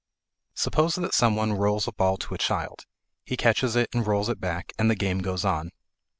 Suppose 0.55 0.95
that 0.95 1.13
some 1.13 1.35
one 1.35 1.53
rolls 1.53 1.87
a 1.87 1.91
ball 1.91 2.17
to 2.17 2.33
a 2.33 2.37
child; 2.39 2.87
he 3.23 3.37
catches 3.37 3.75
it 3.75 3.87
and 3.93 4.07
rolls 4.07 4.29
it 4.29 4.39
back, 4.39 4.73
and 4.79 4.89
the 4.89 4.95
game 4.95 5.19
goes 5.19 5.45
on. 5.45 5.69